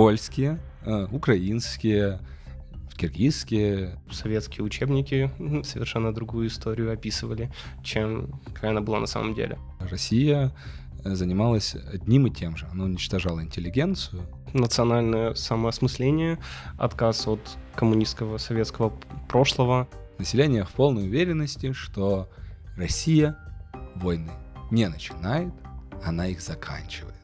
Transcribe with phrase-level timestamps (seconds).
[0.00, 2.20] польские, э, украинские,
[2.96, 3.98] киргизские.
[4.10, 5.30] Советские учебники
[5.62, 7.52] совершенно другую историю описывали,
[7.84, 9.58] чем какая она была на самом деле.
[9.78, 10.52] Россия
[11.04, 12.66] э, занималась одним и тем же.
[12.72, 14.22] Она уничтожала интеллигенцию.
[14.54, 16.38] Национальное самоосмысление,
[16.78, 18.94] отказ от коммунистского советского
[19.28, 19.86] прошлого.
[20.16, 22.30] Население в полной уверенности, что
[22.74, 23.36] Россия
[23.96, 24.32] войны
[24.70, 25.52] не начинает,
[26.02, 27.16] она их заканчивает.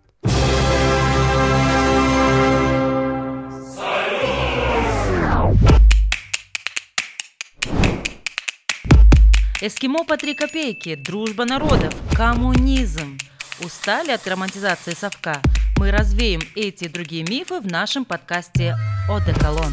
[9.66, 13.19] Эскимо по три копейки, дружба народов, коммунизм.
[13.65, 15.42] Устали от романтизации совка?
[15.77, 18.77] Мы развеем эти и другие мифы в нашем подкасте
[19.11, 19.73] «Одеколон».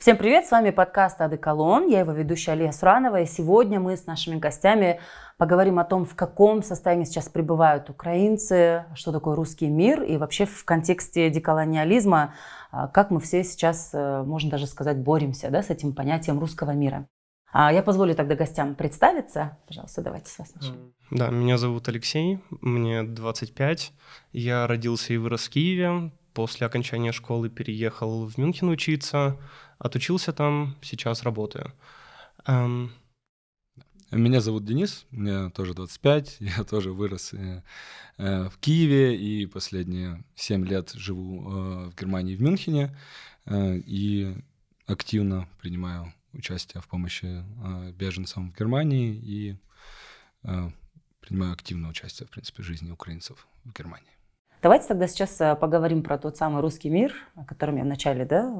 [0.00, 4.06] Всем привет, с вами подкаст «Адеколон», я его ведущая Алия Суранова, и сегодня мы с
[4.06, 4.98] нашими гостями
[5.36, 10.46] поговорим о том, в каком состоянии сейчас пребывают украинцы, что такое русский мир, и вообще
[10.46, 12.32] в контексте деколониализма,
[12.70, 16.70] а, как мы все сейчас, э, можно даже сказать, боремся да, с этим понятием русского
[16.70, 17.06] мира.
[17.52, 19.58] А я позволю тогда гостям представиться.
[19.66, 20.94] Пожалуйста, давайте с вас начнем.
[21.10, 23.92] Да, меня зовут Алексей, мне 25.
[24.32, 26.10] Я родился и вырос в Киеве.
[26.34, 29.36] После окончания школы переехал в Мюнхен учиться.
[29.78, 31.72] Отучился там, сейчас работаю.
[32.46, 32.92] Эм...
[34.10, 37.62] Меня зовут Денис, мне тоже 25, я тоже вырос э,
[38.16, 42.96] э, в Киеве и последние 7 лет живу э, в Германии, в Мюнхене,
[43.46, 44.34] э, и
[44.86, 49.56] активно принимаю участие в помощи э, беженцам в Германии и
[51.20, 54.19] принимаю активное участие, в принципе, в жизни украинцев в Германии.
[54.62, 58.52] Давайте тогда сейчас э, поговорим про тот самый русский мир, о котором я вначале да,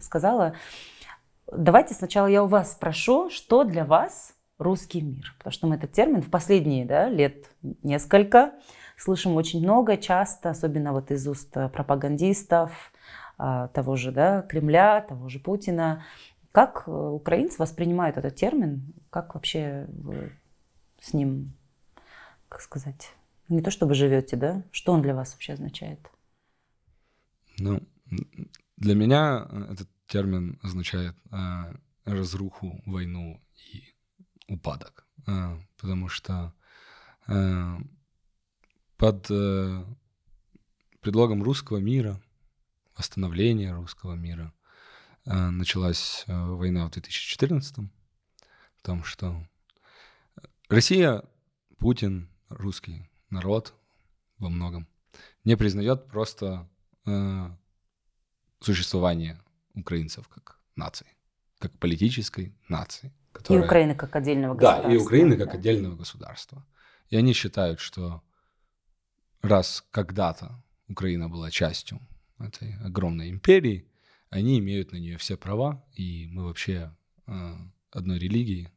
[0.00, 0.54] сказала.
[1.52, 5.34] Давайте сначала я у вас спрошу, что для вас русский мир?
[5.38, 7.50] Потому что мы этот термин в последние да, лет
[7.82, 8.54] несколько
[8.96, 12.92] слышим очень много, часто, особенно вот из уст э, пропагандистов,
[13.36, 16.04] того же да, Кремля, того же Путина.
[16.52, 18.94] Как э, украинцы воспринимают этот термин?
[19.10, 20.32] Как вообще вы
[21.00, 21.52] с ним,
[22.48, 23.10] как сказать,
[23.48, 24.64] не то, что вы живете, да?
[24.72, 26.00] Что он для вас вообще означает?
[27.58, 27.80] Ну,
[28.76, 33.94] для меня э, этот термин означает э, разруху, войну и
[34.48, 35.06] упадок.
[35.26, 36.54] Э, потому что
[37.28, 37.76] э,
[38.96, 39.84] под э,
[41.00, 42.20] предлогом русского мира,
[42.96, 44.52] восстановления русского мира,
[45.26, 49.46] э, началась э, война в 2014 в том, что
[50.68, 51.22] Россия,
[51.78, 53.74] Путин, русский народ
[54.38, 54.88] во многом
[55.44, 56.68] не признает просто
[57.06, 57.50] э,
[58.60, 59.40] существование
[59.74, 61.06] украинцев как нации,
[61.58, 63.12] как политической нации.
[63.32, 63.62] Которая...
[63.62, 64.88] И Украины как отдельного государства.
[64.88, 65.52] Да, и Украины как да.
[65.54, 66.66] отдельного государства.
[67.08, 68.22] И они считают, что
[69.42, 72.00] раз когда-то Украина была частью
[72.38, 73.88] этой огромной империи,
[74.30, 76.94] они имеют на нее все права, и мы вообще
[77.26, 77.54] э,
[77.90, 78.70] одной религии,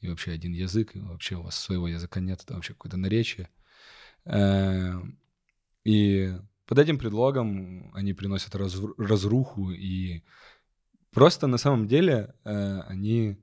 [0.00, 3.48] и вообще один язык, и вообще у вас своего языка нет, это вообще какое-то наречие–
[5.84, 6.34] и
[6.66, 10.22] под этим предлогом они приносят разруху, и
[11.10, 13.36] просто на самом деле э, они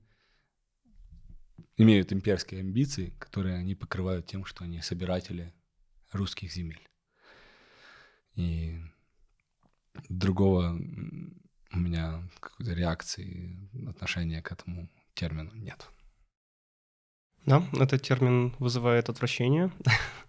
[1.76, 5.54] имеют имперские амбиции, которые они покрывают тем, что они собиратели
[6.12, 6.88] русских земель.
[8.36, 8.80] И
[10.10, 10.80] другого
[11.74, 15.90] у меня какой-то реакции, отношения к этому термину нет.
[17.46, 19.72] Да, этот термин вызывает отвращение.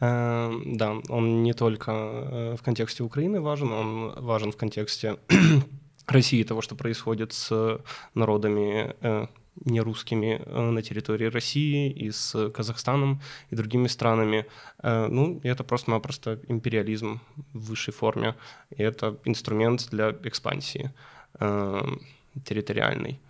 [0.00, 5.18] Эм, да, он не только э, в контексте Украины важен, он важен в контексте
[6.06, 7.80] России, того, что происходит с
[8.14, 9.26] народами э,
[9.64, 13.20] нерусскими э, на территории России и с Казахстаном
[13.50, 14.46] и другими странами.
[14.82, 17.20] Ну, это просто-напросто империализм
[17.52, 18.36] в высшей форме.
[18.70, 20.92] И это инструмент для экспансии
[22.44, 23.20] территориальной.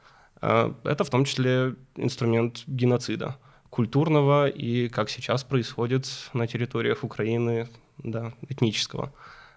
[0.40, 3.38] Это в том числе инструмент геноцида–
[3.70, 7.68] культурного и как сейчас происходит на территориях Украины,
[7.98, 9.12] да, этнического,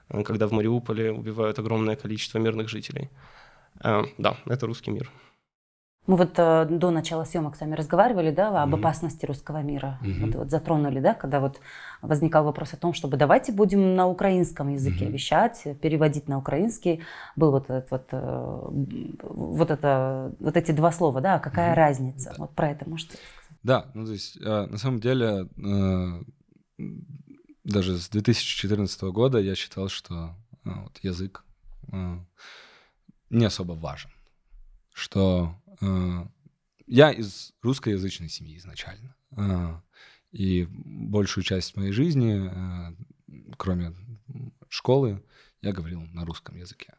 [0.10, 3.10] э, когда в Мариуполе убивают огромное количество мирных жителей.
[3.84, 5.12] Э, да, это русский мир.
[6.08, 8.80] Мы вот э, до начала съемок с вами разговаривали, да, об mm-hmm.
[8.80, 10.00] опасности русского мира.
[10.02, 10.26] Mm-hmm.
[10.26, 11.60] Вот, вот затронули, да, когда вот
[12.02, 15.12] возникал вопрос о том, чтобы давайте будем на украинском языке mm-hmm.
[15.12, 17.04] вещать, переводить на украинский.
[17.36, 18.68] Был вот этот вот, э,
[19.22, 21.76] вот это, вот эти два слова, да, какая mm-hmm.
[21.76, 22.30] разница?
[22.32, 22.36] Да.
[22.40, 23.41] Вот про это можете сказать?
[23.64, 26.24] Да, ну то есть э, на самом деле э,
[27.64, 30.36] даже с 2014 года я считал, что
[30.66, 31.46] э, вот, язык
[33.30, 34.12] не особо важен,
[34.94, 35.56] что
[36.88, 39.16] я из русскоязычной семьи изначально.
[40.32, 42.96] И большую часть моей жизни, э,
[43.58, 43.94] кроме
[44.70, 45.24] школы,
[45.62, 46.94] я говорил на русском языке.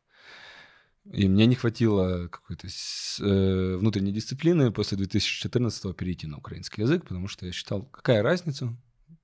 [1.10, 7.26] И мне не хватило какой-то э, внутренней дисциплины после 2014 перейти на украинский язык, потому
[7.26, 8.76] что я считал, какая разница,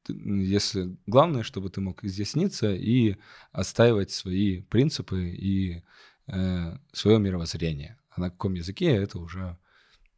[0.08, 3.16] если главное, чтобы ты мог изъясниться и
[3.52, 5.84] отстаивать свои принципы и
[6.26, 7.98] э, свое мировоззрение.
[8.10, 9.56] А на каком языке это уже...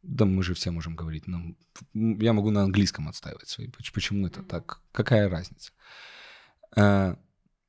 [0.01, 1.27] Да мы же все можем говорить.
[1.27, 1.55] Нам,
[1.93, 3.67] я могу на английском отстаивать свои.
[3.93, 4.81] Почему это так?
[4.91, 5.71] Какая разница?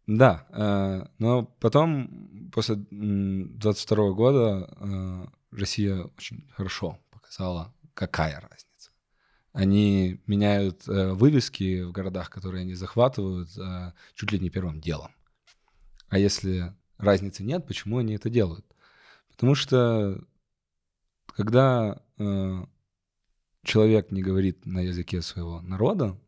[0.06, 8.90] Да, э, но потом, после 22 года, э, Россия очень хорошо показала, какая разница.
[9.52, 13.50] Они меняют э, вывески в городах, которые они захватывают,
[14.14, 15.12] чуть ли не первым делом.
[16.08, 18.66] А если разницы нет, почему они это делают?
[19.31, 20.22] Потому что
[21.34, 22.02] когда
[23.64, 26.19] человек не говорит на языке своего народа,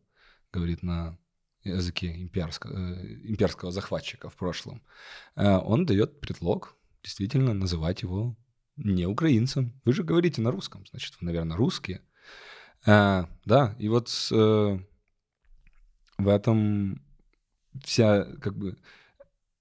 [0.51, 1.17] говорит на
[1.65, 4.81] языке имперского, э, имперского захватчика в прошлом,
[5.35, 8.35] э, он дает предлог действительно называть его
[8.77, 9.79] не украинцем.
[9.85, 12.01] Вы же говорите на русском, значит, вы, наверное, русские.
[12.85, 14.09] Э, да, и вот
[16.17, 17.01] в этом
[17.83, 18.77] вся, как бы,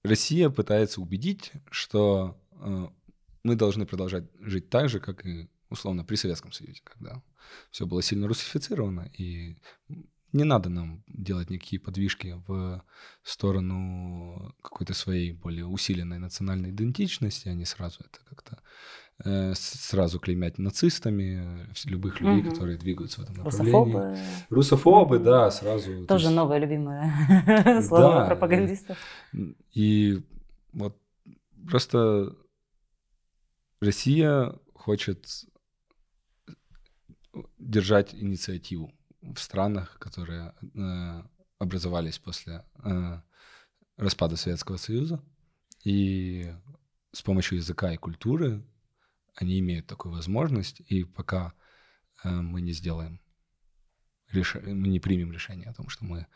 [0.04, 2.40] Россия пытается убедить, что
[3.42, 7.22] мы должны продолжать жить так же, как и условно при Советском Союзе, когда
[7.70, 9.56] все было сильно русифицировано, и
[10.34, 12.82] не надо нам делать никакие подвижки в
[13.22, 18.58] сторону какой-то своей более усиленной национальной идентичности, а не сразу это как-то
[19.24, 22.50] э, сразу клеймять нацистами любых людей, угу.
[22.50, 23.72] которые двигаются в этом направлении.
[23.72, 24.18] Русофобы.
[24.50, 26.04] Русофобы, да, сразу.
[26.06, 26.36] Тоже есть...
[26.36, 28.98] новое любимое слово да, пропагандистов.
[29.72, 30.20] И
[30.72, 30.98] вот
[31.70, 32.34] просто
[33.80, 35.26] Россия хочет
[37.58, 38.92] держать инициативу
[39.32, 41.22] в странах, которые э,
[41.58, 43.20] образовались после э,
[43.96, 45.22] распада Советского Союза.
[45.84, 46.52] И
[47.12, 48.62] с помощью языка и культуры
[49.34, 50.80] они имеют такую возможность.
[50.80, 51.54] И пока
[52.22, 53.20] э, мы не сделаем,
[54.30, 54.54] реш...
[54.54, 56.26] мы не примем решение о том, что мы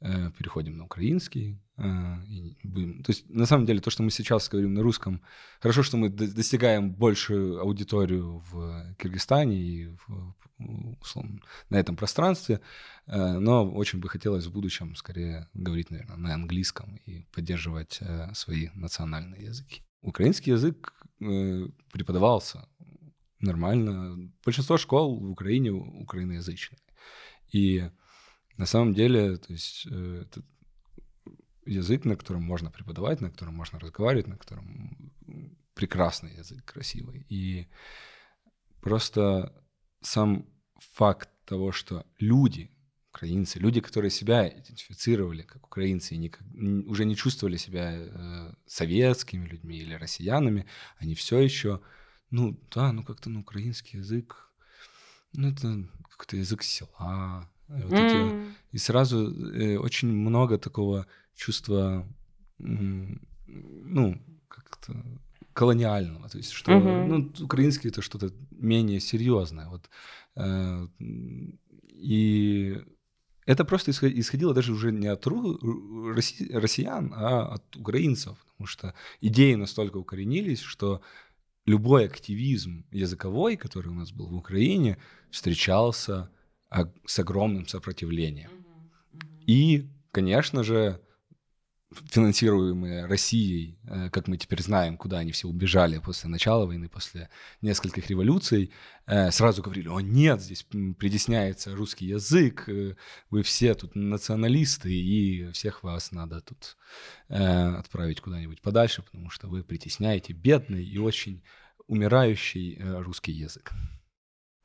[0.00, 1.60] переходим на украинский.
[1.78, 3.02] Э, и будем...
[3.02, 5.22] То есть, на самом деле, то, что мы сейчас говорим на русском,
[5.60, 10.34] хорошо, что мы достигаем большую аудиторию в Киргизстане и в,
[11.00, 11.40] условно,
[11.70, 12.60] на этом пространстве,
[13.06, 18.00] э, но очень бы хотелось в будущем скорее говорить, наверное, на английском и поддерживать
[18.34, 19.82] свои национальные языки.
[20.02, 22.68] Украинский язык преподавался
[23.40, 24.30] нормально.
[24.44, 26.80] Большинство школ в Украине украиноязычные.
[27.52, 27.90] И
[28.56, 30.42] на самом деле, то есть э, это
[31.66, 35.12] язык, на котором можно преподавать, на котором можно разговаривать, на котором
[35.74, 37.26] прекрасный язык, красивый.
[37.28, 37.68] И
[38.80, 39.52] просто
[40.00, 40.46] сам
[40.94, 42.70] факт того, что люди,
[43.10, 46.30] украинцы, люди, которые себя идентифицировали как украинцы и не,
[46.86, 50.66] уже не чувствовали себя э, советскими людьми или россиянами,
[50.98, 51.80] они все еще,
[52.30, 54.50] ну да, ну как-то ну, украинский язык,
[55.32, 58.06] ну это какой-то язык села, вот mm.
[58.06, 62.06] эти, и сразу э, очень много такого чувства,
[62.58, 64.94] ну, как-то
[65.52, 67.06] колониального, то есть что, mm-hmm.
[67.06, 69.88] ну, украинский это что-то менее серьезное, вот,
[70.36, 72.78] э, и
[73.46, 75.58] это просто исходило даже уже не от ру-
[76.12, 81.00] росси- россиян, а от украинцев, потому что идеи настолько укоренились, что
[81.64, 84.98] любой активизм языковой, который у нас был в Украине,
[85.30, 86.30] встречался
[87.06, 88.50] с огромным сопротивлением.
[89.46, 91.00] И, конечно же,
[92.10, 97.28] финансируемые Россией, э, как мы теперь знаем, куда они все убежали после начала войны, после
[97.62, 98.72] нескольких революций,
[99.06, 100.64] э, сразу говорили, о нет, здесь
[100.98, 102.96] притесняется русский язык, э,
[103.30, 106.76] вы все тут националисты, и всех вас надо тут
[107.28, 111.42] отправить куда-нибудь подальше, потому что вы притесняете бедный и очень
[111.88, 113.72] умирающий русский язык.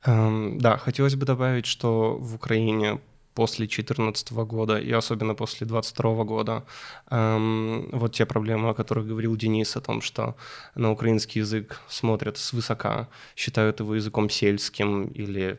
[0.04, 3.00] Эм, да, хотелось бы добавить, что в Украине
[3.34, 6.64] после 2014 года и особенно после 2022 года
[7.10, 10.36] эм, вот те проблемы, о которых говорил Денис, о том, что
[10.74, 15.58] на украинский язык смотрят свысока, считают его языком сельским или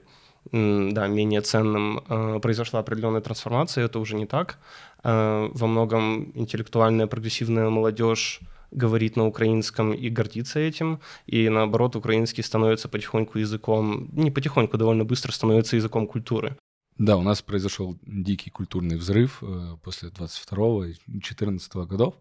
[0.52, 4.58] да, менее ценным, э, произошла определенная трансформация, это уже не так.
[5.04, 8.42] Э, во многом интеллектуальная прогрессивная молодежь
[8.74, 15.06] говорит на украинском и гордится этим, и наоборот, украинский становится потихоньку языком, не потихоньку, довольно
[15.06, 16.58] быстро становится языком культуры.
[17.00, 22.16] Да, у нас произошел дикий культурный взрыв э, после 22 и 14 годов.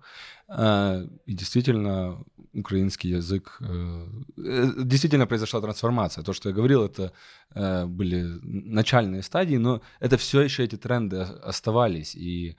[0.48, 2.24] Э, и действительно,
[2.54, 3.58] украинский язык...
[3.60, 4.06] Э,
[4.84, 6.24] действительно произошла трансформация.
[6.24, 7.12] То, что я говорил, это
[7.86, 12.14] были начальные стадии, но это все еще эти тренды оставались.
[12.14, 12.56] И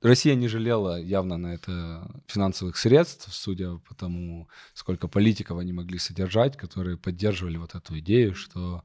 [0.00, 5.98] Россия не жалела явно на это финансовых средств, судя по тому, сколько политиков они могли
[5.98, 8.82] содержать, которые поддерживали вот эту идею, что...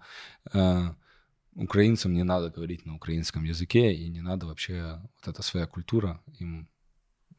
[1.56, 6.22] Украинцам не надо говорить на украинском языке, и не надо вообще, вот эта своя культура
[6.40, 6.70] им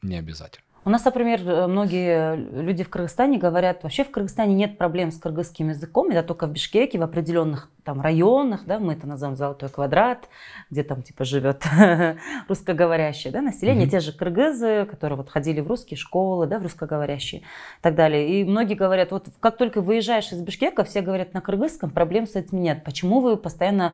[0.03, 0.67] не обязательно.
[0.85, 5.69] У нас, например, многие люди в Кыргызстане говорят, вообще в Кыргызстане нет проблем с кыргызским
[5.69, 10.29] языком, это только в Бишкеке, в определенных там районах, да, мы это называем золотой квадрат,
[10.71, 11.65] где там типа живет
[12.49, 13.91] русскоговорящее да, население, mm-hmm.
[13.91, 17.45] те же кыргызы, которые вот ходили в русские школы, да, в русскоговорящие и
[17.81, 18.41] так далее.
[18.41, 22.35] И многие говорят, вот как только выезжаешь из Бишкека, все говорят на кыргызском, проблем с
[22.35, 22.83] этим нет.
[22.83, 23.93] Почему вы постоянно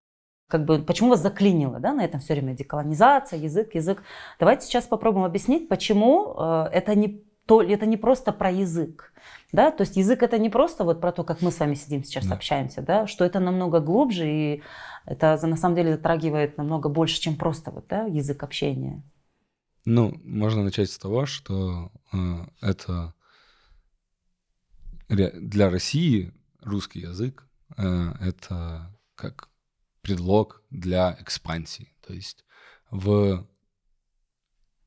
[0.48, 4.02] как бы, почему вас заклинило, да, на этом все время деколонизация, язык, язык.
[4.40, 9.12] Давайте сейчас попробуем объяснить, почему э, это не то, это не просто про язык,
[9.52, 12.04] да, то есть язык это не просто вот про то, как мы с вами сидим
[12.04, 12.34] сейчас да.
[12.34, 14.62] общаемся, да, что это намного глубже и
[15.06, 19.02] это на самом деле затрагивает намного больше, чем просто вот, да, язык общения.
[19.86, 22.18] Ну, можно начать с того, что э,
[22.60, 23.14] это
[25.08, 27.46] для России русский язык
[27.78, 29.48] э, это как
[30.02, 31.94] предлог для экспансии.
[32.06, 32.44] То есть
[32.90, 33.46] в,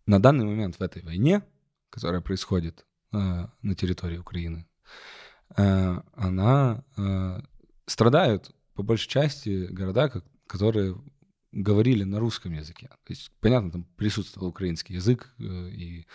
[0.06, 1.44] на данный момент в этой войне,
[1.90, 4.68] которая происходит э, на территории Украины,
[5.58, 7.42] э, она э,
[7.86, 10.96] страдают по большей части города, как, которые
[11.52, 12.88] говорили на русском языке.
[12.88, 16.08] То есть, понятно, там присутствовал украинский язык, э, и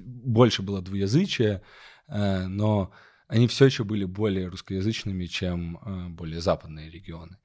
[0.00, 1.62] больше было двуязычия,
[2.08, 2.92] э, но
[3.32, 7.38] они все еще были более русскоязычными, чем э, более западные регионы.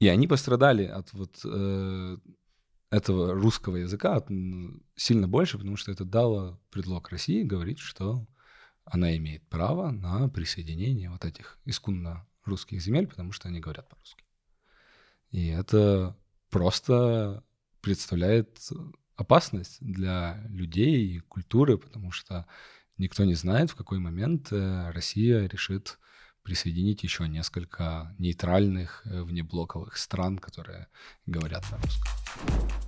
[0.00, 2.18] И они пострадали от вот э,
[2.90, 4.28] этого русского языка от,
[4.96, 8.26] сильно больше, потому что это дало предлог России говорить, что
[8.84, 14.24] она имеет право на присоединение вот этих исконно русских земель, потому что они говорят по-русски.
[15.30, 16.18] И это
[16.50, 17.42] просто
[17.80, 18.58] представляет
[19.16, 22.44] опасность для людей и культуры, потому что
[22.98, 25.98] никто не знает, в какой момент э, Россия решит
[26.42, 30.88] присоединить еще несколько нейтральных э, внеблоковых стран, которые
[31.26, 32.87] говорят на русском.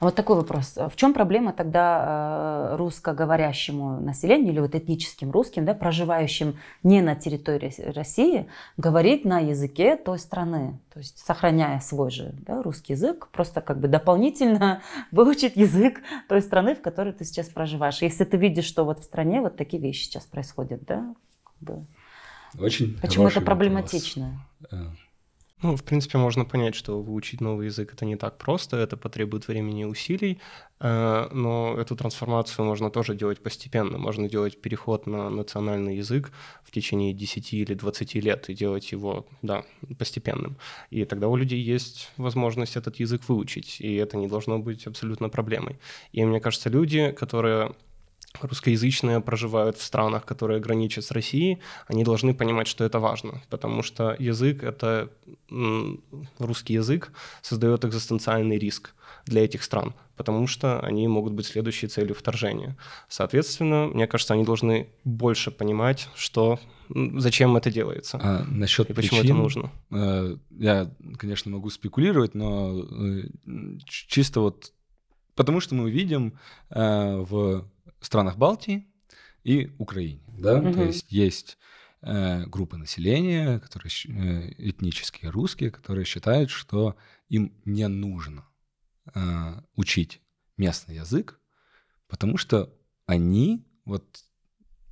[0.00, 0.76] Вот такой вопрос.
[0.76, 7.16] В чем проблема тогда э, русскоговорящему населению или вот этническим русским, да, проживающим не на
[7.16, 13.26] территории России, говорить на языке той страны, то есть сохраняя свой же да, русский язык,
[13.32, 18.00] просто как бы дополнительно выучить язык той страны, в которой ты сейчас проживаешь.
[18.00, 21.12] Если ты видишь, что вот в стране вот такие вещи сейчас происходят, да,
[21.42, 21.86] как бы...
[22.60, 24.46] Очень Почему это проблематично?
[24.60, 25.07] Вопрос.
[25.60, 29.48] Ну, в принципе, можно понять, что выучить новый язык это не так просто, это потребует
[29.48, 30.38] времени и усилий,
[30.78, 33.98] э, но эту трансформацию можно тоже делать постепенно.
[33.98, 36.30] Можно делать переход на национальный язык
[36.62, 39.64] в течение 10 или 20 лет и делать его, да,
[39.98, 40.58] постепенным.
[40.90, 45.28] И тогда у людей есть возможность этот язык выучить, и это не должно быть абсолютно
[45.28, 45.80] проблемой.
[46.12, 47.74] И мне кажется, люди, которые
[48.40, 53.82] русскоязычные проживают в странах, которые граничат с Россией, они должны понимать, что это важно, потому
[53.82, 55.10] что язык, это
[56.38, 58.94] русский язык создает экзистенциальный риск
[59.26, 62.76] для этих стран, потому что они могут быть следующей целью вторжения.
[63.08, 69.20] Соответственно, мне кажется, они должны больше понимать, что зачем это делается а насчет и почему
[69.20, 69.72] причин, это нужно.
[69.90, 73.24] Э, я, конечно, могу спекулировать, но э,
[73.86, 74.72] чисто вот
[75.34, 76.38] потому что мы видим
[76.70, 77.64] э, в
[78.00, 78.86] странах Балтии
[79.44, 80.22] и Украине.
[80.38, 80.58] Да?
[80.58, 80.72] Угу.
[80.72, 81.58] То есть есть
[82.02, 86.96] э, группы населения, которые э, этнические русские, которые считают, что
[87.28, 88.46] им не нужно
[89.14, 90.20] э, учить
[90.56, 91.40] местный язык,
[92.08, 92.74] потому что
[93.06, 94.24] они вот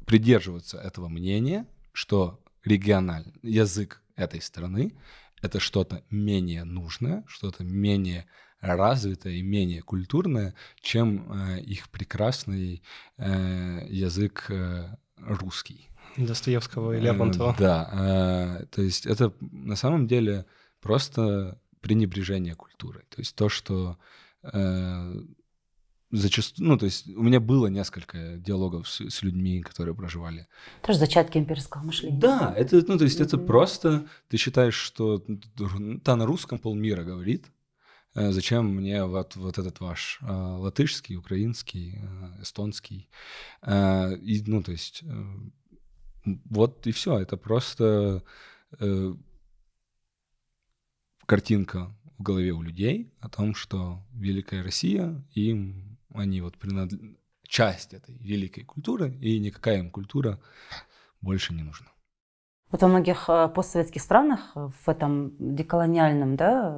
[0.07, 4.99] придерживаются этого мнения, что региональный язык этой страны
[5.43, 8.27] это что-то менее нужное, что-то менее
[8.61, 12.83] развитое и менее культурное, чем э, их прекрасный
[13.19, 15.89] э, язык э, русский.
[16.17, 17.55] Достоевского и Лермонтова.
[17.59, 20.47] Да, то есть это на самом деле
[20.81, 23.05] просто пренебрежение культурой.
[23.11, 23.99] То есть то, что
[26.11, 30.47] зачастую, ну, то есть у меня было несколько диалогов с, с людьми, которые проживали.
[30.83, 32.19] Тоже зачатки имперского мышления.
[32.19, 33.25] Да, это, ну, то есть mm-hmm.
[33.25, 35.23] это просто, ты считаешь, что
[36.03, 37.47] та на русском полмира говорит,
[38.16, 43.08] зачем мне вот, вот этот ваш э, латышский, украинский, э, эстонский.
[43.62, 45.35] Э, и, ну, то есть, э,
[46.25, 47.18] вот и все.
[47.18, 48.23] Это просто
[48.80, 49.14] э,
[51.26, 57.94] картинка в голове у людей о том, что Великая Россия, им они вот принадлежат часть
[57.94, 60.40] этой великой культуры, и никакая им культура
[61.20, 61.88] больше не нужна.
[62.73, 66.76] Вот во многих э, постсоветских странах э, в этом деколониальном да,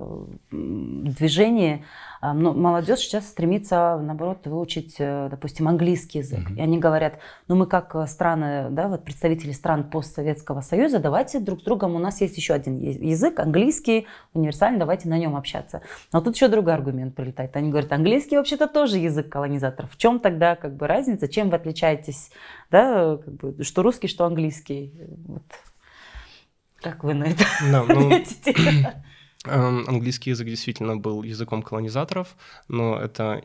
[0.50, 1.82] движении
[2.20, 6.40] э, молодежь сейчас стремится, наоборот, выучить, допустим, английский язык.
[6.40, 6.56] Mm-hmm.
[6.56, 11.62] И они говорят, ну мы как страны, да, вот представители стран постсоветского союза, давайте друг
[11.62, 15.80] с другом, у нас есть еще один язык, английский, универсальный, давайте на нем общаться.
[16.12, 17.56] Но тут еще другой аргумент прилетает.
[17.56, 19.90] Они говорят, английский вообще-то тоже язык колонизаторов.
[19.90, 21.28] В чем тогда как бы разница?
[21.28, 22.30] Чем вы отличаетесь,
[22.70, 24.92] да, как бы, что русский, что английский?
[25.26, 25.42] Вот.
[26.80, 28.10] Как вы на это да, ну,
[29.46, 32.36] эм, Английский язык действительно был языком колонизаторов,
[32.68, 33.42] но это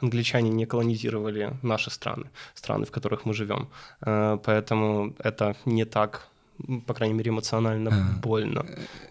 [0.00, 3.68] англичане не колонизировали наши страны, страны, в которых мы живем.
[4.00, 6.28] Э, поэтому это не так,
[6.86, 8.66] по крайней мере, эмоционально а, больно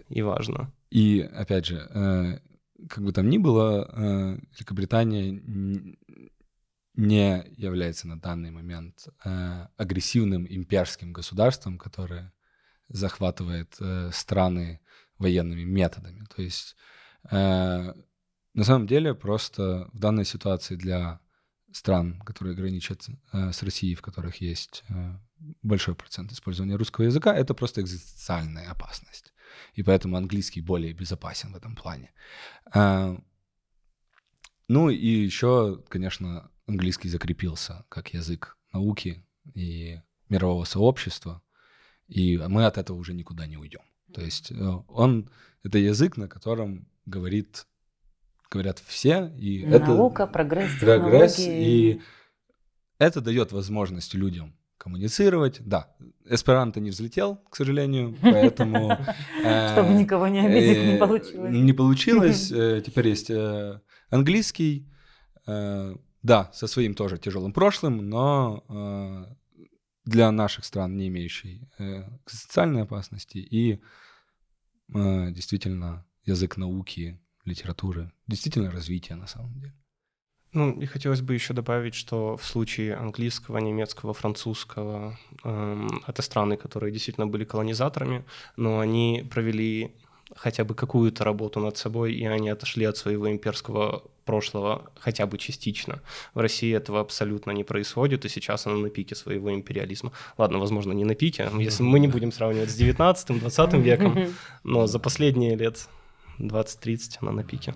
[0.09, 0.71] и важно.
[0.89, 2.39] И опять же, э,
[2.89, 5.41] как бы там ни было, э, Великобритания
[6.95, 9.07] не является на данный момент
[9.77, 12.31] агрессивным имперским государством, которое
[12.93, 14.79] захватывает э, страны
[15.17, 16.25] военными методами.
[16.35, 16.75] То есть
[17.29, 17.93] э,
[18.53, 21.19] на самом деле просто в данной ситуации для
[21.71, 25.15] стран, которые граничат э, с Россией, в которых есть э,
[25.61, 29.33] большой процент использования русского языка, это просто экзистенциальная опасность.
[29.73, 32.13] И поэтому английский более безопасен в этом плане.
[32.73, 33.17] Э,
[34.67, 41.41] ну и еще, конечно, английский закрепился как язык науки и мирового сообщества
[42.07, 43.81] и мы от этого уже никуда не уйдем.
[44.13, 44.55] То есть э,
[44.87, 45.29] он
[45.63, 47.65] это язык, на котором говорит
[48.51, 52.01] говорят все, и наука, это прогресс, прогресс, и
[52.99, 55.59] это дает возможность людям коммуницировать.
[55.61, 55.95] Да,
[56.29, 58.91] эсперанто не взлетел, к сожалению, поэтому...
[59.43, 61.51] Э, Чтобы никого не обидеть, не получилось.
[61.51, 62.47] Не получилось.
[62.85, 63.31] Теперь есть
[64.09, 64.87] английский,
[65.45, 69.35] да, со своим тоже тяжелым прошлым, но
[70.05, 73.81] для наших стран, не имеющий э, социальной опасности, и
[74.93, 79.73] э, действительно язык науки, литературы, действительно развитие на самом деле.
[80.53, 86.57] Ну, и хотелось бы еще добавить, что в случае английского, немецкого, французского, э, это страны,
[86.57, 88.23] которые действительно были колонизаторами,
[88.55, 89.95] но они провели
[90.35, 95.37] хотя бы какую-то работу над собой, и они отошли от своего имперского прошлого хотя бы
[95.37, 95.99] частично.
[96.33, 100.11] В России этого абсолютно не происходит, и сейчас она на пике своего империализма.
[100.37, 104.17] Ладно, возможно, не на пике, если мы не будем сравнивать с 19-20 веком,
[104.63, 105.87] но за последние лет
[106.39, 107.73] 20-30 она на пике.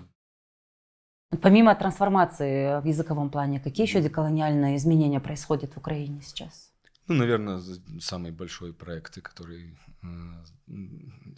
[1.42, 6.72] Помимо трансформации в языковом плане, какие еще деколониальные изменения происходят в Украине сейчас?
[7.06, 7.60] Ну, наверное,
[8.00, 10.06] самый большой проект, который э,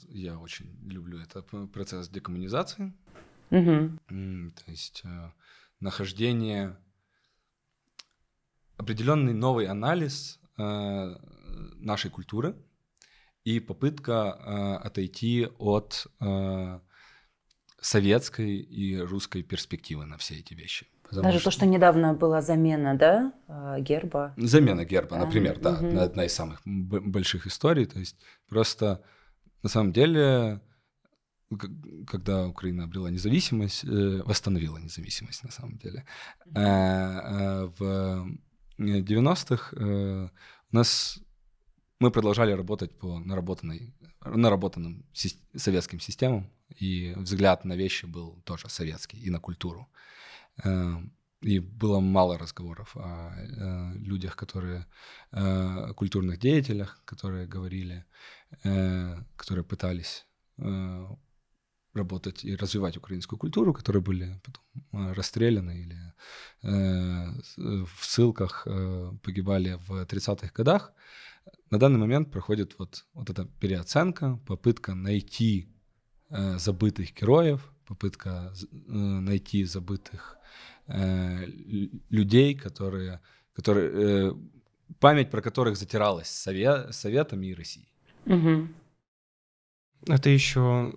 [0.08, 1.42] я очень люблю, это
[1.72, 2.92] процесс декоммунизации.
[3.50, 3.98] Угу.
[4.08, 5.32] То есть э,
[5.80, 6.76] нахождение,
[8.76, 11.16] определенный новый анализ э,
[11.76, 12.56] нашей культуры
[13.44, 16.06] и попытка отойти от
[17.80, 20.86] советской и русской перспективы на все эти вещи.
[21.10, 21.46] Даже что...
[21.46, 23.32] то, что недавно была замена, да,
[23.80, 24.34] герба.
[24.36, 25.98] Замена герба, например, да, угу.
[25.98, 27.86] одна из самых больших историй.
[27.86, 29.02] То есть просто
[29.62, 30.60] на самом деле,
[32.06, 36.04] когда Украина обрела независимость, э, восстановила независимость на самом деле,
[36.54, 38.38] э, э, в
[38.78, 41.20] 90-х у нас
[41.98, 45.04] мы продолжали работать по наработанной, наработанным
[45.54, 49.88] советским системам, и взгляд на вещи был тоже советский, и на культуру.
[51.42, 53.34] И было мало разговоров о,
[53.96, 54.86] людях, которые,
[55.32, 58.06] о культурных деятелях, которые говорили,
[59.36, 60.26] которые пытались
[61.94, 66.12] работать и развивать украинскую культуру, которые были потом расстреляны или
[66.62, 68.66] в ссылках
[69.22, 70.92] погибали в 30-х годах.
[71.70, 75.68] На данный момент проходит вот, вот эта переоценка, попытка найти
[76.28, 80.38] забытых героев, попытка найти забытых
[80.86, 81.44] э,
[82.08, 83.20] людей, которые,
[83.52, 84.34] которые э,
[85.00, 87.88] память про которых затиралась совет, Советами и Россией.
[88.26, 88.68] Угу.
[90.08, 90.92] Это еще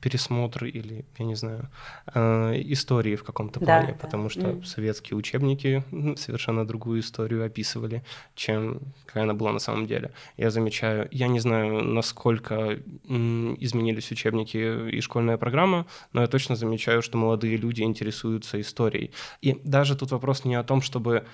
[0.00, 1.68] пересмотр или, я не знаю,
[2.14, 3.94] э, истории в каком-то Да, плане, да.
[3.94, 4.64] потому что Мгм.
[4.64, 8.04] советские учебники м, совершенно другую историю описывали,
[8.34, 10.12] чем какая она была на самом деле.
[10.36, 12.78] Я замечаю, я не знаю, насколько
[13.08, 19.10] м, изменились учебники и школьная программа, но я точно замечаю, что молодые люди интересуются историей.
[19.40, 21.24] И даже тут вопрос не о том, чтобы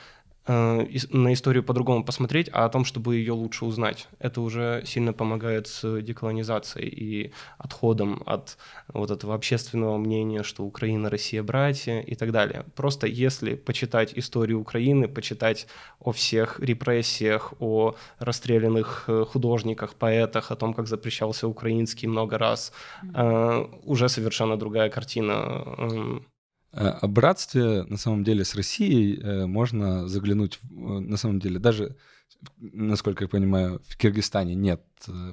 [0.47, 4.09] на историю по-другому посмотреть, а о том, чтобы ее лучше узнать.
[4.19, 8.57] Это уже сильно помогает с деколонизацией и отходом от
[8.89, 12.65] вот этого общественного мнения, что Украина, Россия братья и так далее.
[12.75, 15.67] Просто если почитать историю Украины, почитать
[16.01, 22.73] о всех репрессиях, о расстрелянных э, художниках, поэтах, о том, как запрещался украинский много раз,
[23.15, 26.23] э, уже совершенно другая картина.
[26.73, 31.59] Э, О братстве, на самом деле, с Россией э, можно заглянуть, э, на самом деле,
[31.59, 31.97] даже,
[32.59, 34.83] насколько я понимаю, в Киргизстане нет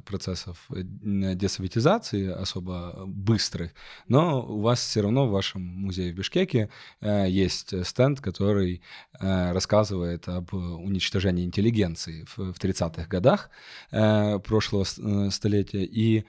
[0.06, 3.72] процессов десоветизации особо быстрых,
[4.08, 6.70] но у вас все равно в вашем музее в Бишкеке
[7.02, 8.82] есть стенд, который
[9.20, 13.52] рассказывает об уничтожении интеллигенции в, в 30-х годах
[13.92, 14.86] прошлого
[15.30, 15.86] столетия.
[15.86, 16.26] И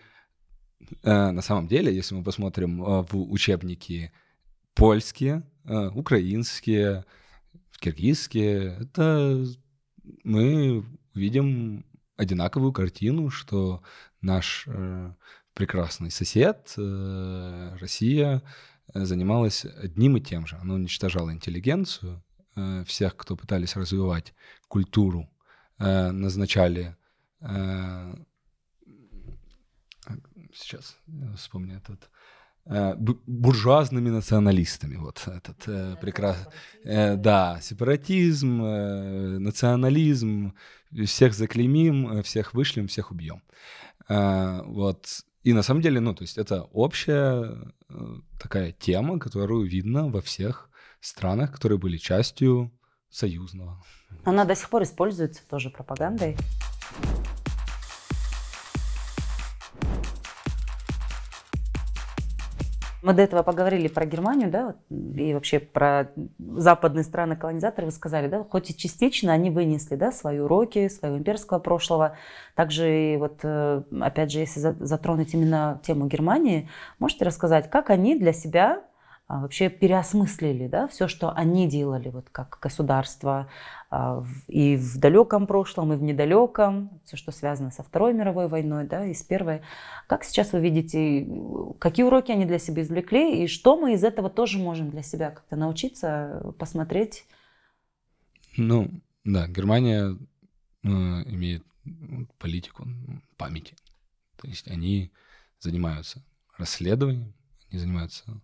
[1.02, 4.12] на самом деле, если мы посмотрим в учебники
[4.80, 7.04] польские, э, украинские,
[7.80, 9.44] киргизские, это
[10.24, 11.84] мы видим
[12.16, 13.82] одинаковую картину, что
[14.22, 15.12] наш э,
[15.52, 18.42] прекрасный сосед, э, Россия,
[18.94, 20.56] занималась одним и тем же.
[20.56, 22.24] Она уничтожала интеллигенцию,
[22.84, 24.34] всех, кто пытались развивать
[24.66, 25.30] культуру,
[25.78, 26.96] назначали
[30.52, 30.96] сейчас
[31.36, 32.10] вспомню этот
[32.64, 34.96] буржуазными националистами.
[34.96, 36.52] Вот этот э, прекрасный.
[37.16, 40.52] да, сепаратизм, э, национализм,
[41.06, 43.42] всех заклеймим, э, всех вышлем, всех убьем.
[44.08, 45.24] Э, вот.
[45.42, 50.20] И на самом деле, ну, то есть это общая э, такая тема, которую видно во
[50.20, 50.68] всех
[51.00, 52.70] странах, которые были частью
[53.08, 53.82] союзного.
[54.24, 56.36] Она до сих пор используется тоже пропагандой.
[63.02, 67.86] Мы до этого поговорили про Германию, да, и вообще про западные страны колонизаторы.
[67.86, 72.16] Вы сказали, да, хоть и частично они вынесли, да, свои уроки, своего имперского прошлого.
[72.54, 77.88] Также и вот, э, опять же, если за- затронуть именно тему Германии, можете рассказать, как
[77.88, 78.82] они для себя
[79.38, 83.48] вообще переосмыслили, да, все, что они делали, вот как государство,
[83.88, 88.88] а, и в далеком прошлом, и в недалеком, все, что связано со Второй мировой войной,
[88.88, 89.62] да, и с Первой.
[90.08, 91.28] Как сейчас вы видите,
[91.78, 95.30] какие уроки они для себя извлекли, и что мы из этого тоже можем для себя
[95.30, 97.24] как-то научиться, посмотреть?
[98.56, 98.90] Ну,
[99.24, 100.16] да, Германия
[100.82, 102.84] э, имеет м, политику
[103.36, 103.76] памяти.
[104.36, 105.12] То есть они
[105.60, 106.22] занимаются
[106.58, 107.32] расследованием,
[107.70, 108.40] они занимаются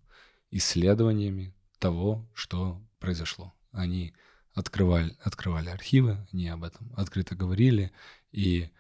[0.51, 3.55] исследованиями того, что произошло.
[3.73, 4.15] Они
[4.55, 7.93] открывали, открывали архивы, они об этом открыто говорили,
[8.33, 8.71] и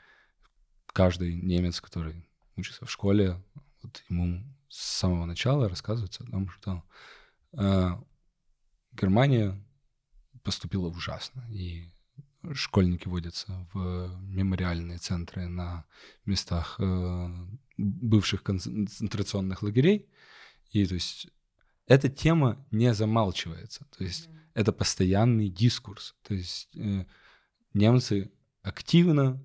[0.86, 2.26] каждый немец, который
[2.56, 3.42] учится в школе,
[3.82, 6.82] вот ему с самого начала рассказывается о том, что
[7.52, 7.90] э,
[8.92, 9.62] Германия
[10.42, 11.92] поступила ужасно, и
[12.54, 15.84] школьники водятся в мемориальные центры на
[16.24, 17.28] местах э,
[17.76, 20.08] бывших концентрационных лагерей,
[20.70, 21.28] и то есть
[21.86, 27.04] эта тема не замалчивается, то есть это постоянный дискурс, то есть э,
[27.74, 29.44] немцы активно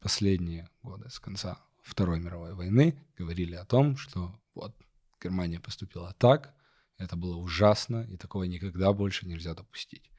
[0.00, 4.76] последние годы с конца Второй мировой войны говорили о том, что вот
[5.22, 6.54] Германия поступила так,
[6.98, 10.10] это было ужасно, и такого никогда больше нельзя допустить.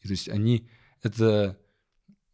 [0.00, 0.68] И то есть они
[1.02, 1.58] это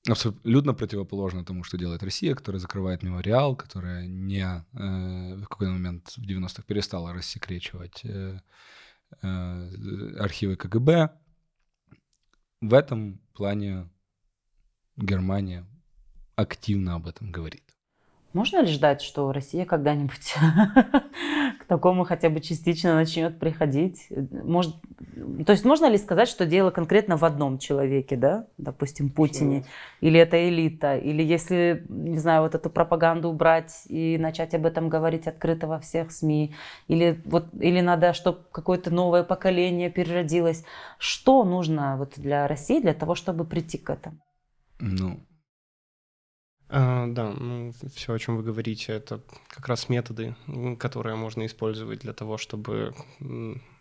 [0.09, 6.11] абсолютно противоположно тому, что делает Россия, которая закрывает мемориал, которая не э, в какой-то момент
[6.17, 8.41] в 90-х перестала рассекречивать э,
[9.23, 11.11] э, архивы КГБ.
[12.61, 13.91] В этом плане
[14.97, 15.67] Германия
[16.37, 17.74] активно об этом говорит.
[18.35, 20.35] Можно ли ждать, что Россия когда-нибудь
[21.61, 24.09] к такому хотя бы частично начнет приходить?
[24.11, 24.75] Может,
[25.47, 29.65] то есть можно ли сказать, что дело конкретно в одном человеке, да, допустим, Путине,
[30.01, 34.89] или это элита, или если, не знаю, вот эту пропаганду убрать и начать об этом
[34.89, 36.57] говорить открыто во всех СМИ,
[36.89, 40.65] или вот, или надо, чтобы какое-то новое поколение переродилось.
[40.99, 44.17] Что нужно вот для России для того, чтобы прийти к этому?
[44.81, 45.21] Ну,
[46.77, 50.35] А, да, ну, все, о чем вы говорите, это как раз методы,
[50.81, 52.93] которые можно использовать для того, чтобы,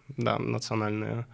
[0.10, 1.26] да, национальное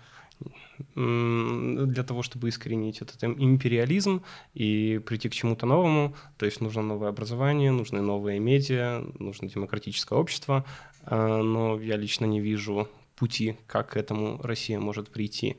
[0.95, 7.09] для того, чтобы искоренить этот империализм и прийти к чему-то новому, то есть нужно новое
[7.09, 10.63] образование, нужны новые медиа, нужно демократическое общество,
[11.03, 12.87] а, но я лично не вижу
[13.19, 15.57] пути, как к этому Россия может прийти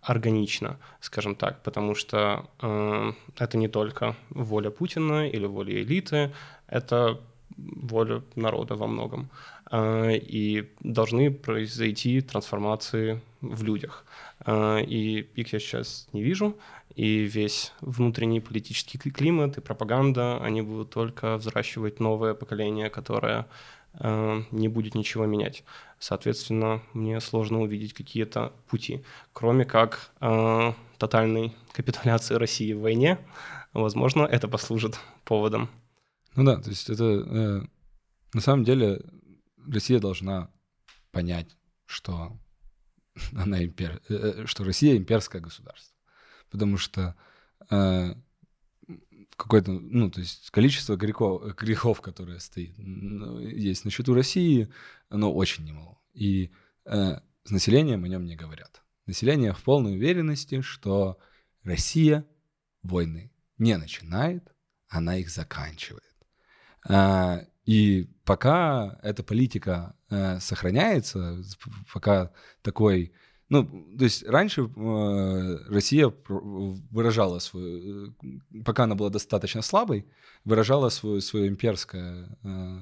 [0.00, 6.32] органично, скажем так, потому что э, это не только воля Путина или воля элиты,
[6.66, 7.20] это
[7.56, 9.28] воля народа во многом.
[9.72, 14.04] Э, и должны произойти трансформации в людях.
[14.46, 16.56] Э, и их я сейчас не вижу,
[16.94, 23.46] и весь внутренний политический климат и пропаганда, они будут только взращивать новое поколение, которое
[24.00, 25.64] не будет ничего менять.
[25.98, 33.18] Соответственно, мне сложно увидеть какие-то пути, кроме как э, тотальной капитуляции России в войне.
[33.72, 35.70] Возможно, это послужит поводом.
[36.34, 37.60] Ну да, то есть это э,
[38.34, 39.00] на самом деле
[39.66, 40.50] Россия должна
[41.12, 42.36] понять, что
[43.36, 44.02] она импер...
[44.08, 45.94] Э, э, что Россия имперское государство,
[46.50, 47.14] потому что
[47.70, 48.14] э,
[49.36, 54.68] какое-то, ну, то есть количество грехов, грехов которые стоит, ну, есть на счету России,
[55.08, 55.98] оно очень немало.
[56.14, 56.52] И
[56.84, 58.82] э, с населением о нем не говорят.
[59.06, 61.18] Население в полной уверенности, что
[61.64, 62.24] Россия
[62.82, 64.52] войны не начинает,
[64.88, 66.04] она их заканчивает.
[66.88, 71.42] Э, и пока эта политика э, сохраняется,
[71.92, 73.12] пока такой
[73.52, 73.66] ну,
[73.98, 80.06] то есть раньше э, Россия выражала свою, э, пока она была достаточно слабой,
[80.46, 82.80] выражала свое, свое имперское э,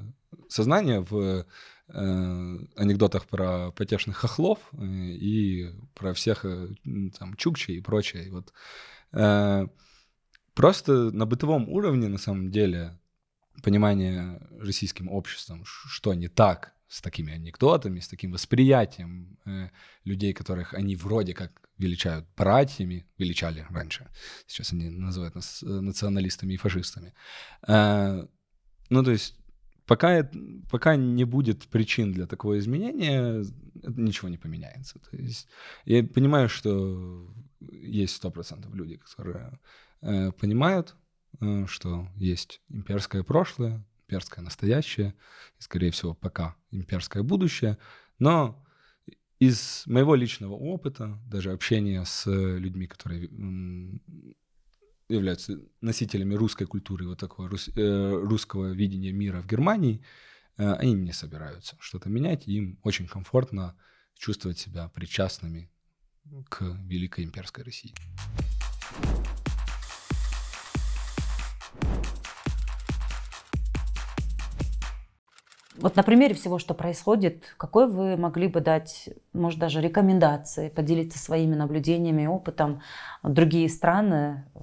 [0.49, 1.45] сознание в э,
[2.77, 6.69] анекдотах про потешных хохлов э, и про всех э,
[7.19, 8.27] там чукчей и прочее.
[8.27, 8.53] И вот,
[10.55, 12.97] просто на бытовом уровне, на самом деле,
[13.65, 19.71] понимание российским обществом, что не так с такими анекдотами, с таким восприятием э,
[20.05, 24.09] людей, которых они вроде как величают братьями, величали раньше,
[24.47, 27.15] сейчас они называют нас э, националистами и фашистами.
[27.69, 28.27] Э,
[28.91, 29.37] ну, то есть
[29.87, 30.29] пока,
[30.69, 34.99] пока не будет причин для такого изменения, ничего не поменяется.
[34.99, 35.47] То есть
[35.85, 39.61] я понимаю, что есть 100% люди, которые
[40.03, 40.97] э, понимают,
[41.41, 45.15] э, что есть имперское прошлое, имперское настоящее,
[45.59, 47.79] и, скорее всего, пока имперское будущее.
[48.19, 48.65] Но
[49.39, 53.31] из моего личного опыта, даже общения с людьми, которые
[55.09, 60.05] являются носителями русской культуры, вот такого рус, э, русского видения мира в Германии,
[60.57, 63.77] э, они не собираются что-то менять, им очень комфортно
[64.17, 65.71] чувствовать себя причастными
[66.49, 67.93] к великой имперской России.
[75.81, 81.19] Вот на примере всего, что происходит, какой вы могли бы дать, может, даже рекомендации, поделиться
[81.19, 82.83] своими наблюдениями, опытом?
[83.23, 84.61] Другие страны, э,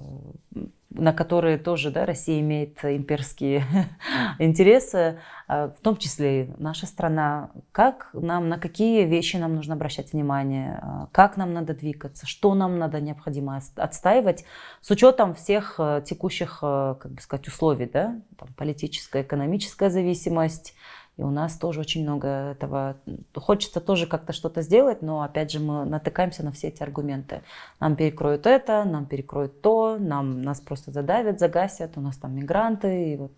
[0.90, 3.64] на которые тоже да, Россия имеет имперские
[4.38, 7.50] интересы, э, в том числе и наша страна.
[7.72, 12.54] Как нам, на какие вещи нам нужно обращать внимание, э, как нам надо двигаться, что
[12.54, 14.44] нам надо необходимо отстаивать
[14.82, 20.74] с учетом всех текущих, как бы сказать, условий, да, там, политическая, экономическая зависимость,
[21.18, 22.96] и у нас тоже очень много этого.
[23.34, 27.42] Хочется тоже как-то что-то сделать, но опять же мы натыкаемся на все эти аргументы.
[27.80, 33.14] Нам перекроют это, нам перекроют то, нам, нас просто задавят, загасят, у нас там мигранты.
[33.14, 33.32] И вот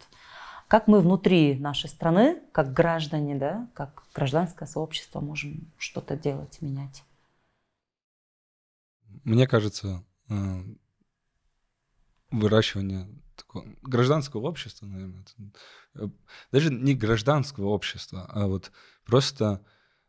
[0.69, 7.03] как мы внутри нашей страны, как граждане, да, как гражданское сообщество можем что-то делать, менять?
[9.25, 10.35] Мне кажется, э,
[12.31, 15.25] выращивание такого гражданского общества, наверное,
[16.53, 18.71] даже не гражданского общества, а вот
[19.05, 19.65] просто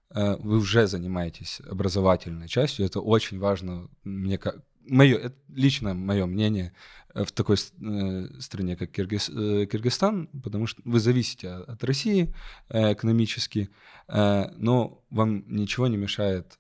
[0.10, 6.26] э, вы уже занимаетесь образовательной частью, это очень важно, мне как мое, это лично мое
[6.26, 6.74] мнение
[7.13, 12.34] э, в такой стране, как Киргиз, Киргизстан, потому что вы зависите от России
[12.70, 13.70] экономически,
[14.08, 16.60] но вам ничего не мешает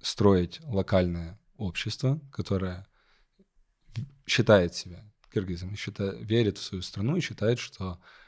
[0.00, 2.86] строить локальное общество, которое
[4.26, 8.21] считает себя киргизам, считает, верит в свою страну и считает, что э,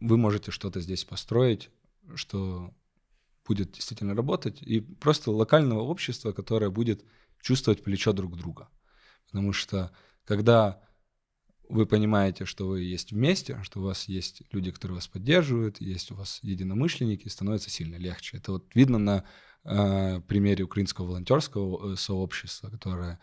[0.00, 1.70] вы можете что-то здесь построить,
[2.14, 2.72] что
[3.46, 7.04] будет действительно работать, и просто локального общества, которое будет
[7.40, 8.68] чувствовать плечо друг друга.
[9.26, 9.90] Потому что
[10.24, 10.80] когда
[11.68, 16.10] вы понимаете, что вы есть вместе, что у вас есть люди, которые вас поддерживают, есть
[16.10, 18.36] у вас единомышленники, становится сильно легче.
[18.36, 19.24] Это вот видно на
[19.64, 23.18] э, примере украинского волонтерского э, сообщества, которое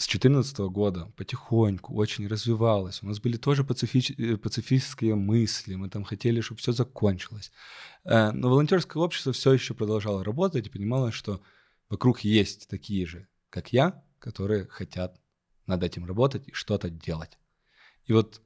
[0.00, 3.02] с 2014 года потихоньку очень развивалась.
[3.02, 4.12] У нас были тоже пацифич...
[4.12, 7.52] Э, пацифистские мысли, мы там хотели, чтобы все закончилось.
[8.04, 11.42] Э, но волонтерское общество все еще продолжало работать и понимало, что
[11.90, 15.20] вокруг есть такие же, как я, которые хотят
[15.66, 17.38] над этим работать и что-то делать.
[18.06, 18.40] И вот,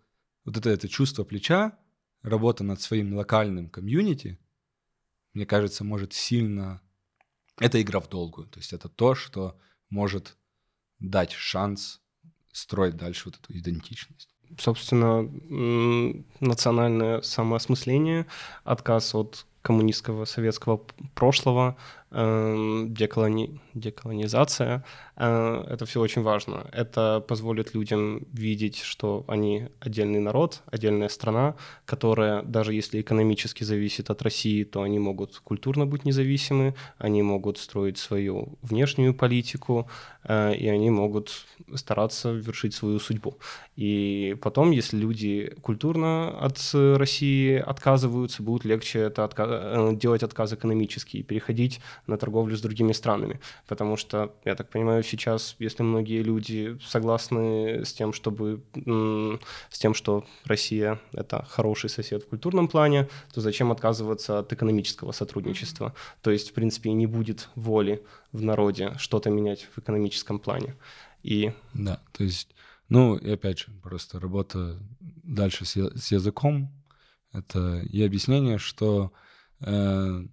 [0.44, 1.78] вот это, это чувство плеча,
[2.22, 4.40] работа над своим локальным комьюнити,
[5.34, 6.80] мне кажется, может сильно...
[7.60, 8.48] Это игра в долгую.
[8.48, 9.56] То есть это то, что
[9.88, 10.36] может
[11.10, 12.00] дать шанс
[12.52, 14.28] строить дальше вот эту идентичность.
[14.58, 15.22] Собственно,
[16.40, 18.26] национальное самоосмысление,
[18.62, 20.80] отказ от коммунистского советского
[21.14, 21.76] прошлого,
[22.14, 23.60] деколони...
[23.74, 24.84] деколонизация.
[25.16, 26.66] Э, это все очень важно.
[26.72, 31.54] Это позволит людям видеть, что они отдельный народ, отдельная страна,
[31.86, 37.58] которая, даже если экономически зависит от России, то они могут культурно быть независимы, они могут
[37.58, 39.88] строить свою внешнюю политику,
[40.24, 43.38] э, и они могут стараться вершить свою судьбу.
[43.76, 49.44] И потом, если люди культурно от России отказываются, будет легче это отка...
[49.48, 53.40] Э, делать отказ экономический и переходить на торговлю с другими странами.
[53.66, 58.62] Потому что, я так понимаю, сейчас, если многие люди согласны с тем, чтобы
[59.70, 65.12] с тем, что Россия это хороший сосед в культурном плане, то зачем отказываться от экономического
[65.12, 65.94] сотрудничества?
[66.22, 70.74] То есть, в принципе, не будет воли в народе что-то менять в экономическом плане.
[71.22, 71.52] И...
[71.72, 72.54] Да, то есть,
[72.88, 76.70] ну, и опять же, просто работа дальше с, с языком,
[77.32, 79.12] это и объяснение, что,
[79.60, 80.24] э,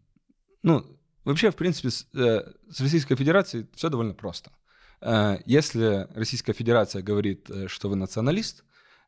[0.61, 0.85] ну,
[1.23, 4.51] вообще, в принципе, с, э, с Российской Федерацией все довольно просто.
[5.01, 8.63] Э, если Российская Федерация говорит, э, что вы националист,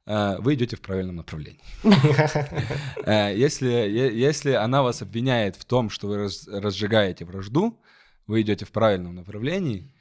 [0.05, 1.61] э, вы идете в правильном направлении.
[3.05, 7.79] Если, если она вас обвиняет в том, что вы разжигаете вражду,
[8.27, 9.93] вы идете в правильном направлении,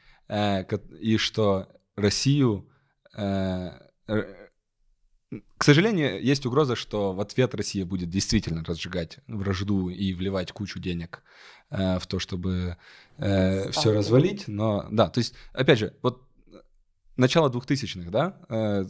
[1.01, 2.69] и что Россию
[5.63, 10.81] к сожалению, есть угроза, что в ответ Россия будет действительно разжигать вражду и вливать кучу
[10.81, 11.23] денег
[11.71, 12.79] э, в то, чтобы
[13.19, 14.49] э, все развалить.
[14.49, 16.21] Но да, то есть, опять же, вот
[17.17, 18.85] начало 2000-х, да, э,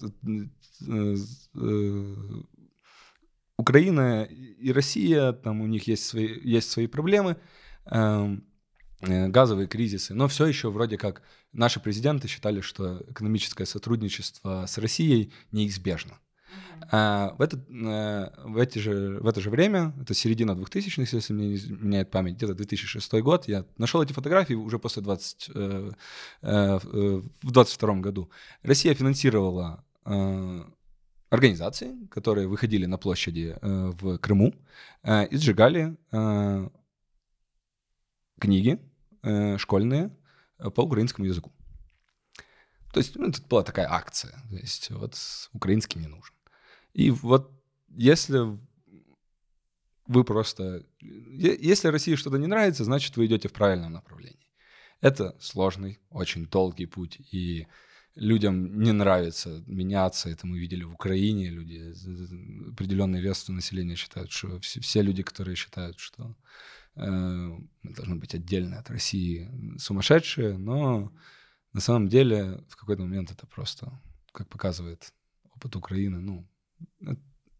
[0.88, 1.16] э,
[1.56, 2.16] э,
[3.58, 7.36] Украина и Россия, там у них есть свои, есть свои проблемы,
[7.84, 8.46] эм,
[9.02, 11.20] э, газовые кризисы, но все еще вроде как
[11.52, 16.18] наши президенты считали, что экономическое сотрудничество с Россией неизбежно.
[16.90, 21.32] А, в, это, а, в, эти же, в это же время, это середина 2000-х, если
[21.32, 25.90] мне не изменяет память, где-то 2006 год, я нашел эти фотографии уже после 20, э,
[26.42, 28.30] э, в 22 году.
[28.62, 30.64] Россия финансировала э,
[31.30, 34.54] организации, которые выходили на площади э, в Крыму
[35.02, 36.68] э, и сжигали э,
[38.38, 38.78] книги
[39.22, 40.10] э, школьные
[40.74, 41.50] по украинскому языку.
[42.92, 44.32] То есть ну, это была такая акция.
[44.50, 45.16] То есть вот
[45.54, 46.34] украинский не нужен.
[46.92, 47.50] И вот
[47.88, 48.58] если
[50.06, 50.86] вы просто...
[51.00, 54.38] Если России что-то не нравится, значит, вы идете в правильном направлении.
[55.00, 57.66] Это сложный, очень долгий путь, и
[58.14, 60.28] людям не нравится меняться.
[60.28, 61.50] Это мы видели в Украине.
[61.50, 61.92] Люди,
[62.70, 66.36] определенный вес населения считают, что все, люди, которые считают, что
[66.94, 71.12] э, мы должны быть отдельно от России, сумасшедшие, но
[71.72, 74.00] на самом деле в какой-то момент это просто,
[74.30, 75.12] как показывает
[75.56, 76.48] опыт Украины, ну,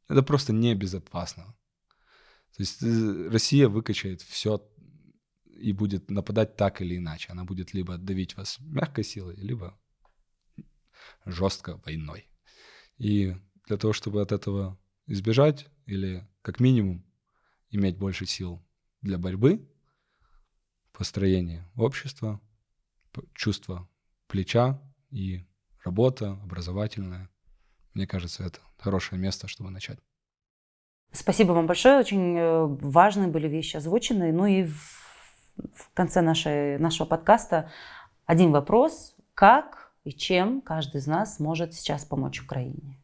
[0.09, 1.45] это просто небезопасно.
[2.57, 4.63] То есть э, Россия выкачает все
[5.47, 7.29] и будет нападать так или иначе.
[7.31, 9.79] Она будет либо давить вас мягкой силой, либо
[11.25, 12.29] жестко войной.
[12.99, 17.05] И для того, чтобы от этого избежать, или как минимум
[17.71, 18.63] иметь больше сил
[19.01, 19.69] для борьбы,
[20.93, 22.41] построения общества,
[23.35, 23.89] чувство
[24.27, 24.81] плеча
[25.11, 25.45] и
[25.85, 27.31] работа образовательная,
[27.95, 29.99] мне кажется, это хорошее место, чтобы начать.
[31.13, 31.99] Спасибо вам большое.
[31.99, 34.33] Очень э, важные были вещи озвучены.
[34.33, 37.71] Ну и в конце нашей, нашего подкаста
[38.25, 39.15] один вопрос.
[39.35, 42.99] Как и чем каждый из нас может сейчас помочь Украине?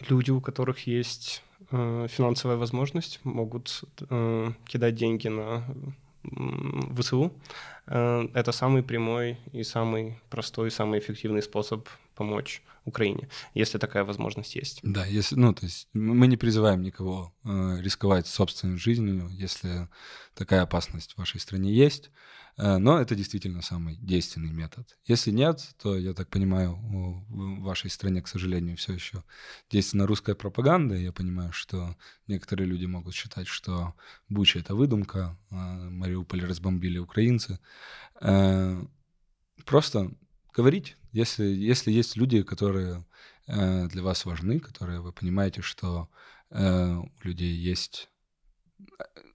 [0.00, 5.64] Люди, у которых есть э, финансовая возможность, могут э, кидать деньги на
[6.96, 7.32] ВСУ.
[7.86, 14.54] Э, это самый прямой и самый простой, самый эффективный способ помочь Украине, если такая возможность
[14.54, 14.80] есть.
[14.82, 19.88] Да, если, ну, то есть мы не призываем никого э, рисковать собственной жизнью, если
[20.34, 22.10] такая опасность в вашей стране есть.
[22.56, 24.96] Э, но это действительно самый действенный метод.
[25.06, 26.76] Если нет, то, я так понимаю,
[27.28, 29.24] в вашей стране, к сожалению, все еще
[29.70, 30.94] действенна русская пропаганда.
[30.94, 31.96] Я понимаю, что
[32.26, 33.94] некоторые люди могут считать, что
[34.28, 37.58] Буча— это выдумка, а Мариуполь разбомбили украинцы.
[38.20, 38.84] Э,
[39.64, 40.10] просто
[40.52, 43.04] говорить, если, если есть люди, которые
[43.46, 46.08] э, для вас важны, которые вы понимаете, что
[46.50, 48.08] у людей есть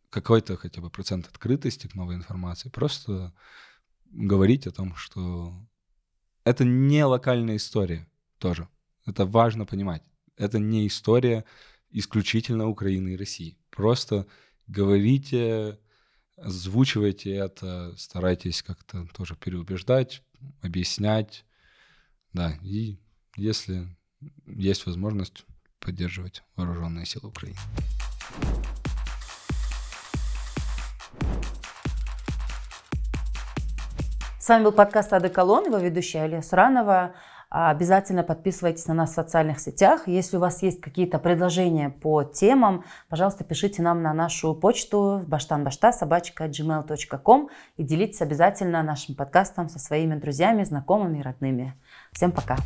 [0.10, 2.70] какой-то хотя бы процент открытости к новой информации.
[2.70, 3.34] Просто
[4.06, 5.54] говорить о том, что
[6.46, 8.08] это не локальная история
[8.38, 8.70] тоже.
[9.06, 10.04] Это важно понимать.
[10.38, 11.44] Это не история
[11.92, 13.58] исключительно Украины и России.
[13.70, 14.26] Просто
[14.68, 15.80] говорите,
[16.38, 20.24] озвучивайте это, старайтесь как-то тоже переубеждать,
[20.62, 21.46] объяснять.
[22.34, 23.00] Да, и
[23.36, 23.88] если
[24.46, 25.46] есть возможность
[25.80, 27.58] поддерживать вооруженные силы Украины.
[34.40, 37.14] С вами был подкаст «Адеколон», его ведущая Алия Суранова.
[37.52, 40.08] Обязательно подписывайтесь на нас в социальных сетях.
[40.08, 45.92] Если у вас есть какие-то предложения по темам, пожалуйста, пишите нам на нашу почту баштанбашта
[45.92, 51.74] собачка gmail.com и делитесь обязательно нашим подкастом со своими друзьями, знакомыми и родными.
[52.14, 52.58] Всем пока!